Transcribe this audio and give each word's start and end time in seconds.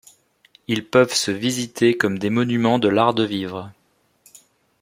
Ils 0.67 0.83
peuvent 0.83 1.13
se 1.13 1.29
visiter 1.29 1.95
comme 1.95 2.17
des 2.17 2.31
monuments 2.31 2.79
de 2.79 2.87
l'art 2.89 3.13
de 3.13 3.23
vivre. 3.23 3.71